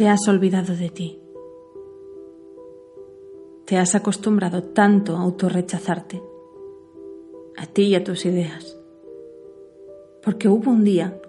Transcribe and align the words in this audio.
Te 0.00 0.08
has 0.08 0.26
olvidado 0.28 0.74
de 0.74 0.88
ti. 0.88 1.20
Te 3.66 3.76
has 3.76 3.94
acostumbrado 3.94 4.62
tanto 4.62 5.14
a 5.14 5.20
autorrechazarte, 5.20 6.22
a 7.58 7.66
ti 7.66 7.82
y 7.82 7.94
a 7.94 8.02
tus 8.02 8.24
ideas, 8.24 8.78
porque 10.22 10.48
hubo 10.48 10.70
un 10.70 10.84
día 10.84 11.20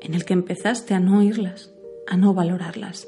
en 0.00 0.14
el 0.14 0.24
que 0.24 0.32
empezaste 0.32 0.94
a 0.94 0.98
no 0.98 1.18
oírlas, 1.18 1.72
a 2.08 2.16
no 2.16 2.34
valorarlas, 2.34 3.06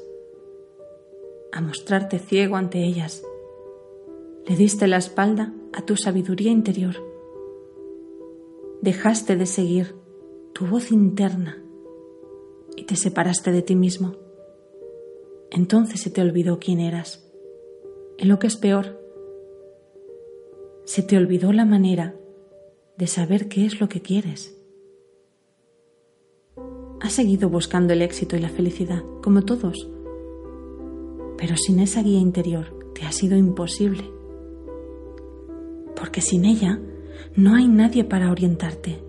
a 1.51 1.59
mostrarte 1.59 2.17
ciego 2.17 2.55
ante 2.55 2.81
ellas. 2.81 3.21
Le 4.45 4.55
diste 4.55 4.87
la 4.87 4.95
espalda 4.95 5.53
a 5.73 5.81
tu 5.81 5.97
sabiduría 5.97 6.51
interior. 6.51 6.95
Dejaste 8.81 9.35
de 9.35 9.45
seguir 9.45 9.97
tu 10.53 10.67
voz 10.67 10.93
interna 10.93 11.61
y 12.77 12.85
te 12.85 12.95
separaste 12.95 13.51
de 13.51 13.61
ti 13.61 13.75
mismo. 13.75 14.28
Entonces 15.51 16.01
se 16.01 16.09
te 16.09 16.21
olvidó 16.21 16.59
quién 16.59 16.79
eras. 16.79 17.25
Y 18.17 18.25
lo 18.25 18.39
que 18.39 18.47
es 18.47 18.57
peor, 18.57 18.99
se 20.85 21.03
te 21.03 21.17
olvidó 21.17 21.53
la 21.53 21.65
manera 21.65 22.15
de 22.97 23.07
saber 23.07 23.47
qué 23.47 23.65
es 23.65 23.79
lo 23.79 23.87
que 23.87 24.01
quieres. 24.01 24.55
Has 26.99 27.13
seguido 27.13 27.49
buscando 27.49 27.93
el 27.93 28.01
éxito 28.01 28.35
y 28.35 28.39
la 28.39 28.49
felicidad, 28.49 29.03
como 29.23 29.43
todos, 29.43 29.89
pero 31.37 31.55
sin 31.55 31.79
esa 31.79 32.03
guía 32.03 32.19
interior 32.19 32.91
te 32.93 33.05
ha 33.05 33.11
sido 33.11 33.37
imposible, 33.37 34.03
porque 35.95 36.19
sin 36.19 36.43
ella 36.43 36.79
no 37.35 37.55
hay 37.55 37.67
nadie 37.67 38.03
para 38.03 38.31
orientarte. 38.31 39.01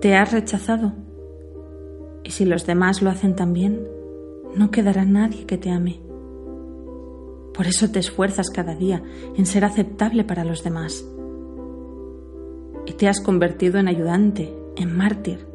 Te 0.00 0.16
has 0.16 0.32
rechazado, 0.32 0.94
y 2.24 2.30
si 2.32 2.44
los 2.44 2.66
demás 2.66 3.02
lo 3.02 3.10
hacen 3.10 3.36
también, 3.36 3.86
no 4.54 4.70
quedará 4.70 5.04
nadie 5.04 5.46
que 5.46 5.58
te 5.58 5.70
ame. 5.70 6.00
Por 7.54 7.66
eso 7.66 7.90
te 7.90 7.98
esfuerzas 7.98 8.48
cada 8.50 8.74
día 8.74 9.02
en 9.36 9.46
ser 9.46 9.64
aceptable 9.64 10.24
para 10.24 10.44
los 10.44 10.62
demás. 10.62 11.04
Y 12.86 12.92
te 12.94 13.08
has 13.08 13.20
convertido 13.20 13.78
en 13.78 13.88
ayudante, 13.88 14.52
en 14.76 14.96
mártir, 14.96 15.46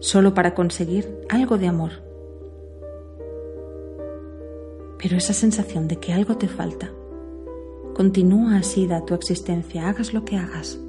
solo 0.00 0.34
para 0.34 0.54
conseguir 0.54 1.18
algo 1.28 1.58
de 1.58 1.68
amor. 1.68 1.92
Pero 4.98 5.16
esa 5.16 5.32
sensación 5.32 5.88
de 5.88 5.96
que 5.96 6.12
algo 6.12 6.36
te 6.36 6.48
falta 6.48 6.90
continúa 7.94 8.56
así 8.56 8.86
da 8.86 9.04
tu 9.04 9.14
existencia, 9.14 9.88
hagas 9.88 10.14
lo 10.14 10.24
que 10.24 10.36
hagas. 10.36 10.80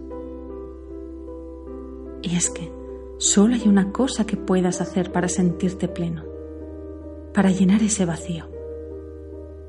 Y 2.22 2.38
es 2.38 2.50
que 2.50 2.72
solo 3.18 3.56
hay 3.56 3.68
una 3.68 3.92
cosa 3.92 4.26
que 4.26 4.38
puedas 4.38 4.80
hacer 4.80 5.12
para 5.12 5.28
sentirte 5.28 5.90
pleno 5.90 6.33
para 7.34 7.50
llenar 7.50 7.82
ese 7.82 8.06
vacío, 8.06 8.46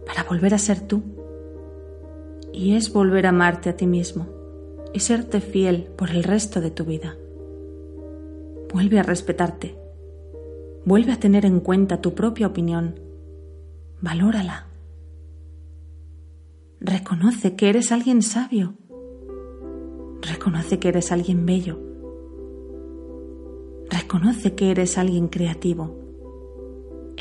para 0.07 0.25
volver 0.25 0.55
a 0.55 0.59
ser 0.59 0.81
tú. 0.81 1.03
Y 2.53 2.77
es 2.77 2.93
volver 2.93 3.27
a 3.27 3.31
amarte 3.31 3.71
a 3.71 3.77
ti 3.77 3.87
mismo 3.87 4.29
y 4.93 5.01
serte 5.01 5.41
fiel 5.41 5.89
por 5.97 6.11
el 6.11 6.23
resto 6.23 6.61
de 6.61 6.71
tu 6.71 6.85
vida. 6.85 7.17
Vuelve 8.73 9.01
a 9.01 9.03
respetarte. 9.03 9.77
Vuelve 10.85 11.13
a 11.13 11.19
tener 11.19 11.47
en 11.47 11.61
cuenta 11.61 12.01
tu 12.01 12.15
propia 12.15 12.47
opinión. 12.47 13.01
Valórala. 14.01 14.67
Reconoce 16.81 17.57
que 17.57 17.71
eres 17.71 17.91
alguien 17.91 18.23
sabio. 18.23 18.75
Reconoce 20.21 20.79
que 20.79 20.89
eres 20.89 21.11
alguien 21.11 21.47
bello. 21.47 21.81
Reconoce 23.91 24.55
que 24.55 24.71
eres 24.71 24.99
alguien 24.99 25.29
creativo 25.29 26.04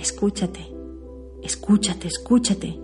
Escúchate, 0.03 0.59
escúchate, 1.44 2.09
escúchate. 2.09 2.78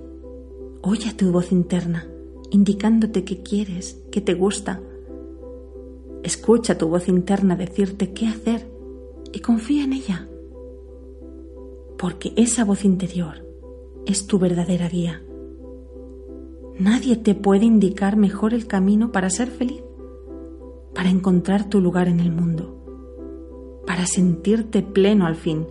Oye 0.82 1.14
tu 1.14 1.34
voz 1.34 1.52
interna, 1.52 2.08
indicándote 2.50 3.26
qué 3.26 3.44
quieres, 3.44 4.02
qué 4.10 4.22
te 4.22 4.36
gusta. 4.36 4.80
Escucha 6.24 6.78
tu 6.78 6.88
voz 6.88 7.10
interna 7.10 7.58
decirte 7.58 8.14
qué 8.14 8.28
hacer 8.28 8.72
y 9.34 9.42
confía 9.42 9.84
en 9.84 9.92
ella. 9.92 10.30
Porque 11.98 12.32
esa 12.38 12.64
voz 12.64 12.86
interior 12.86 13.46
es 14.06 14.26
tu 14.26 14.40
verdadera 14.40 14.88
guía. 14.88 15.22
Nadie 16.80 17.18
te 17.18 17.36
puede 17.36 17.66
indicar 17.66 18.16
mejor 18.16 18.54
el 18.54 18.66
camino 18.66 19.12
para 19.12 19.30
ser 19.30 19.50
feliz, 19.50 19.84
para 20.96 21.10
encontrar 21.10 21.68
tu 21.68 21.82
lugar 21.82 22.08
en 22.08 22.22
el 22.22 22.32
mundo, 22.32 23.82
para 23.86 24.06
sentirte 24.06 24.82
pleno 24.82 25.26
al 25.26 25.36
fin 25.36 25.68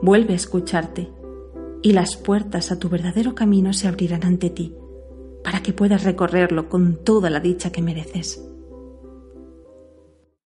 Vuelve 0.00 0.32
a 0.32 0.36
escucharte 0.36 1.08
y 1.82 1.92
las 1.92 2.16
puertas 2.16 2.70
a 2.70 2.78
tu 2.78 2.88
verdadero 2.88 3.34
camino 3.34 3.72
se 3.72 3.88
abrirán 3.88 4.24
ante 4.24 4.50
ti 4.50 4.74
para 5.42 5.62
que 5.62 5.72
puedas 5.72 6.04
recorrerlo 6.04 6.68
con 6.68 6.96
toda 7.04 7.30
la 7.30 7.40
dicha 7.40 7.72
que 7.72 7.82
mereces. 7.82 8.44